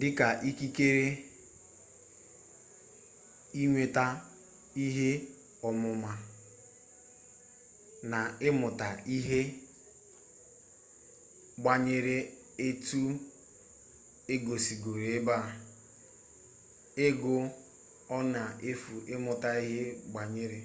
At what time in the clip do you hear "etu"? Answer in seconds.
12.66-13.02